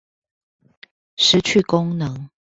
[1.15, 2.31] 失去功能